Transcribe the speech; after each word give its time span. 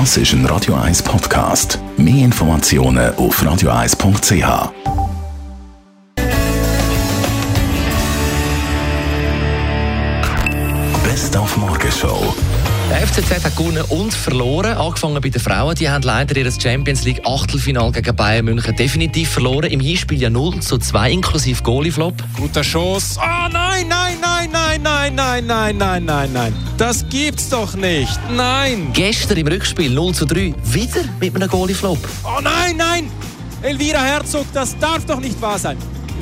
Das 0.00 0.16
ist 0.16 0.32
ein 0.32 0.44
Radio 0.46 0.74
1 0.74 1.04
Podcast. 1.04 1.78
Mehr 1.96 2.24
Informationen 2.24 3.14
auf 3.14 3.40
radio1.ch. 3.40 4.72
Best 11.04 11.36
auf 11.36 11.56
Morgenshow. 11.56 12.34
Der 12.90 13.06
FCZ 13.06 13.44
hat 13.44 13.56
gewonnen 13.56 13.84
und 13.88 14.12
verloren. 14.12 14.76
Angefangen 14.76 15.20
bei 15.22 15.28
den 15.28 15.40
Frauen. 15.40 15.76
Die 15.76 15.88
haben 15.88 16.02
leider 16.02 16.36
ihr 16.36 16.50
Champions 16.50 17.04
League 17.04 17.20
Achtelfinal 17.24 17.92
gegen 17.92 18.16
Bayern 18.16 18.46
München 18.46 18.74
definitiv 18.74 19.30
verloren. 19.30 19.70
Im 19.70 19.78
Hinspiel 19.78 20.20
ja 20.20 20.28
0 20.28 20.58
zu 20.58 20.76
2 20.78 21.12
inklusive 21.12 21.62
Goalie-Flop. 21.62 22.14
Guter 22.36 22.64
Schuss. 22.64 23.16
Oh 23.16 23.48
nein, 23.52 23.86
nein, 23.88 24.16
nein, 24.20 24.33
nein, 24.82 25.14
nein, 25.14 25.14
nein, 25.14 25.46
nein, 25.46 25.76
nein, 25.76 26.04
nein, 26.04 26.30
nein. 26.32 26.54
Das 26.76 27.06
gibt's 27.08 27.48
doch 27.48 27.74
nicht. 27.74 28.18
Nein. 28.34 28.90
Gestern 28.92 29.38
im 29.38 29.46
Rückspiel 29.46 29.90
0 29.90 30.14
zu 30.14 30.24
3 30.24 30.54
wieder 30.64 31.04
mit 31.20 31.36
einem 31.36 31.48
Goalie-Flop. 31.48 31.98
Oh 32.24 32.40
nein, 32.42 32.76
nein. 32.76 33.10
Elvira 33.62 34.02
Herzog, 34.02 34.46
das 34.52 34.76
darf 34.78 35.04
doch 35.06 35.20
nicht 35.20 35.40
wahr 35.40 35.58
sein. 35.58 35.76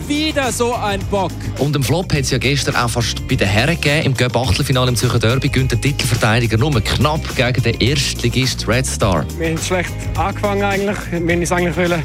Wieder 0.06 0.52
so 0.52 0.74
ein 0.74 1.00
Bock. 1.10 1.32
Und 1.58 1.76
im 1.76 1.82
Flop 1.82 2.12
hat 2.12 2.20
es 2.20 2.30
ja 2.30 2.38
gestern 2.38 2.76
auch 2.76 2.90
fast 2.90 3.26
bei 3.28 3.36
den 3.36 3.48
Herren 3.48 3.76
gegeben. 3.76 4.06
Im 4.06 4.14
Göpp 4.14 4.36
Achtelfinale 4.36 4.88
im 4.90 4.96
Zürcher 4.96 5.18
Derby 5.18 5.48
gönnt 5.48 5.72
der 5.72 5.80
Titelverteidiger 5.80 6.58
nur 6.58 6.72
knapp 6.80 7.20
gegen 7.36 7.62
den 7.62 7.80
Erstligist 7.80 8.66
Red 8.68 8.86
Star. 8.86 9.24
Wir 9.38 9.50
haben 9.50 9.58
schlecht 9.58 9.92
angefangen 10.16 10.62
eigentlich. 10.62 10.96
Wir 11.10 11.20
wollten 11.20 11.40
uns 11.40 11.52
eigentlich 11.52 11.76
wollen, 11.76 12.02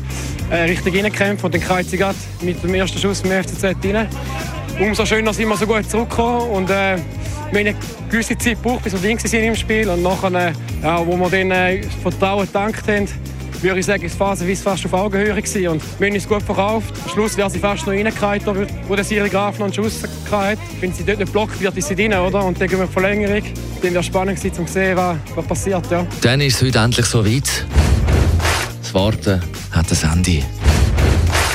äh, 0.49 0.55
richtig 0.55 1.03
reinkämpfen 1.03 1.45
und 1.45 1.53
den 1.53 1.61
kreuze 1.61 1.97
gerade 1.97 2.17
mit 2.41 2.63
dem 2.63 2.73
ersten 2.73 2.99
Schuss 2.99 3.21
vom 3.21 3.31
FCZ 3.31 3.63
rein. 3.63 4.07
Umso 4.79 5.05
schöner 5.07 5.33
sind 5.33 5.49
wir 5.49 5.57
so 5.57 5.65
gut 5.65 5.89
zurückgekommen 5.89 6.51
und 6.51 6.69
äh, 6.69 6.97
wir 7.51 7.59
haben 7.59 7.67
eine 7.67 7.75
gewisse 8.11 8.37
Zeit 8.37 8.61
gebraucht, 8.61 8.83
bis 8.83 8.93
wir 8.93 8.99
drin 8.99 9.17
waren 9.17 9.43
im 9.43 9.55
Spiel 9.55 9.89
und 9.89 10.03
nachher, 10.03 10.49
äh, 10.49 10.51
ja, 10.83 11.05
wo 11.05 11.17
wir 11.17 11.29
dann 11.29 11.49
äh, 11.49 11.81
das 11.81 11.95
Vertrauen 11.95 12.45
gedankt 12.45 12.87
haben, 12.87 13.07
würde 13.63 13.79
ich 13.79 13.85
sagen, 13.87 14.05
ist 14.05 14.15
phasenweise 14.15 14.61
fast 14.61 14.85
auf 14.85 14.93
Augenhöhe 14.93 15.33
und 15.33 15.81
wir 15.99 16.07
haben 16.07 16.13
uns 16.13 16.27
gut 16.27 16.43
verkauft. 16.43 16.93
Am 17.05 17.11
Schluss 17.11 17.35
wäre 17.37 17.49
sie 17.49 17.57
fast 17.57 17.87
noch 17.87 17.93
reingehalten, 17.93 18.67
wo 18.87 18.95
der 18.95 19.03
Siri 19.03 19.29
Graf 19.29 19.57
noch 19.57 19.65
einen 19.65 19.73
Schuss 19.73 20.03
hatte. 20.29 20.59
Wenn 20.79 20.93
sie 20.93 21.03
dort 21.03 21.19
nicht 21.19 21.31
blockt 21.31 21.59
wird, 21.59 21.75
ist 21.75 21.87
sie 21.87 21.95
drin, 21.95 22.13
oder? 22.13 22.45
Und 22.45 22.61
dann 22.61 22.67
gehen 22.67 22.77
wir 22.77 22.85
in 22.85 22.91
Verlängerung. 22.91 23.43
Dann 23.81 23.91
wäre 23.91 23.99
es 23.99 24.05
spannend 24.05 24.37
gewesen, 24.37 24.59
um 24.59 24.67
zu 24.67 24.73
sehen, 24.73 24.95
was, 24.95 25.17
was 25.33 25.45
passiert, 25.45 25.89
ja. 25.89 26.05
Dann 26.21 26.39
ist 26.41 26.57
es 26.57 26.61
heute 26.61 26.77
endlich 26.77 27.07
so 27.07 27.25
weit. 27.25 27.65
Das 28.81 28.93
Warten 28.93 29.41
hat 29.71 29.91
ein 29.91 30.11
Ende. 30.13 30.43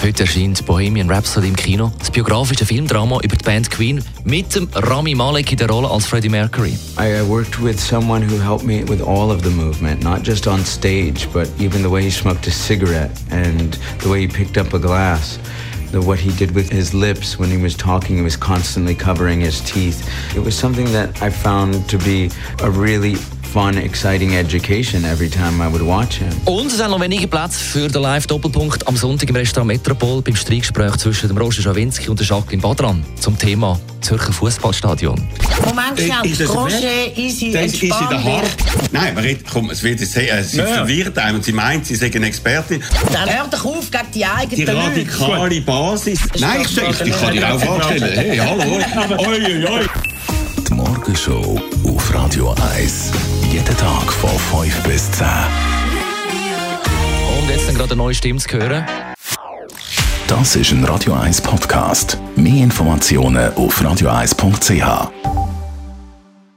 Heute 0.02 0.24
erscheint 0.24 0.66
Bohemian 0.66 1.08
Rhapsody 1.08 1.46
im 1.46 1.54
Kino, 1.54 1.92
das 1.96 2.10
biografische 2.10 2.66
Filmdrama 2.66 3.20
über 3.22 3.36
die 3.36 3.44
Band 3.44 3.70
Queen 3.70 4.02
mit 4.24 4.52
dem 4.52 4.68
Rami 4.74 5.14
Malek 5.14 5.52
in 5.52 5.58
der 5.58 5.68
Rolle 5.68 5.88
als 5.88 6.06
Freddie 6.06 6.28
Mercury. 6.28 6.76
I 6.98 7.20
uh, 7.20 7.24
worked 7.28 7.62
with 7.62 7.78
someone 7.78 8.20
who 8.20 8.36
helped 8.36 8.66
me 8.66 8.82
with 8.88 9.00
all 9.00 9.30
of 9.30 9.42
the 9.44 9.50
movement, 9.50 10.02
not 10.02 10.24
just 10.26 10.48
on 10.48 10.64
stage, 10.64 11.28
but 11.32 11.48
even 11.60 11.82
the 11.82 11.88
way 11.88 12.02
he 12.02 12.10
smoked 12.10 12.48
a 12.48 12.50
cigarette 12.50 13.12
and 13.30 13.78
the 14.00 14.08
way 14.08 14.22
he 14.22 14.26
picked 14.26 14.58
up 14.58 14.74
a 14.74 14.78
glass. 14.80 15.38
What 15.92 16.18
he 16.18 16.32
did 16.32 16.52
with 16.52 16.68
his 16.68 16.92
lips 16.92 17.38
when 17.38 17.50
he 17.50 17.62
was 17.62 17.76
talking, 17.76 18.16
he 18.16 18.22
was 18.22 18.36
constantly 18.36 18.96
covering 18.96 19.40
his 19.40 19.60
teeth. 19.60 20.02
It 20.34 20.40
was 20.40 20.58
something 20.58 20.90
that 20.92 21.22
I 21.22 21.30
found 21.30 21.88
to 21.90 21.98
be 21.98 22.28
a 22.60 22.70
really 22.70 23.14
fun, 23.52 23.76
exciting 23.76 24.34
education 24.34 25.04
every 25.04 25.28
time 25.28 25.60
I 25.60 25.70
would 25.70 25.82
watch 25.86 26.18
him. 26.18 26.28
Und 26.46 26.68
es 26.68 26.78
sind 26.78 26.90
noch 26.90 27.00
wenige 27.00 27.28
Plätze 27.28 27.58
für 27.62 27.88
den 27.88 28.00
Live-Doppelpunkt 28.02 28.86
am 28.88 28.96
Sonntag 28.96 29.28
im 29.28 29.36
Restaurant 29.36 29.68
Metropol 29.68 30.22
beim 30.22 30.34
Streitgespräch 30.34 30.96
zwischen 30.96 31.28
dem 31.28 31.36
Roger 31.36 31.60
Schawinski 31.62 32.08
und 32.08 32.18
der 32.18 32.26
Jacqueline 32.26 32.62
Badran 32.62 33.04
zum 33.20 33.38
Thema 33.38 33.78
Zürcher 34.00 34.32
Fußballstadion. 34.32 35.20
Moment, 35.66 36.00
schnell. 36.00 36.48
Roger, 36.48 37.16
easy, 37.16 37.52
Das 37.52 37.66
ist 37.74 37.82
in 37.82 37.88
der. 37.90 38.42
Nein, 38.90 39.14
man 39.14 39.22
redet, 39.22 39.46
komm, 39.52 39.70
es 39.70 39.82
wird 39.82 40.00
sehr, 40.00 40.38
äh, 40.38 40.42
sie 40.42 40.56
verwirrt 40.62 41.18
einem 41.18 41.36
und 41.36 41.44
sie 41.44 41.52
meint, 41.52 41.86
sie 41.86 41.94
sei 41.94 42.10
eine 42.14 42.26
Expertin. 42.26 42.82
Dann 43.12 43.28
hör 43.28 43.46
doch 43.48 43.64
auf 43.64 43.90
gegen 43.90 44.04
die 44.14 44.18
Die 44.18 44.24
eigenen 44.26 44.66
Leute. 44.66 44.78
radikale 44.78 45.60
Basis. 45.60 46.20
Nein, 46.38 46.62
ich, 46.62 46.76
ich, 46.76 47.00
ich 47.06 47.20
kann 47.20 47.32
dir 47.32 47.54
auch 47.54 47.60
Fragen 47.60 47.82
stellen. 47.98 48.12
Hey, 48.18 48.36
hallo. 48.38 48.62
Oi, 49.18 49.44
oi, 49.44 49.66
oi. 49.66 49.86
Die 50.68 50.74
Morgenshow 50.74 51.60
auf 51.86 52.14
Radio 52.14 52.54
1. 52.76 53.10
Tag 53.82 54.12
von 54.12 54.30
5 54.62 54.82
bis 54.84 55.10
10. 55.10 55.26
Und 57.36 57.50
jetzt 57.50 57.66
dann 57.66 57.74
gerade 57.74 57.94
eine 57.94 57.96
neue 57.96 58.14
Stimme 58.14 58.38
zu 58.38 58.48
hören. 58.50 58.86
Das 60.28 60.54
ist 60.54 60.70
ein 60.70 60.84
Radio 60.84 61.14
1 61.14 61.40
Podcast. 61.40 62.16
Mehr 62.36 62.62
Informationen 62.62 63.52
auf 63.54 63.82
radio1.ch. 63.82 65.31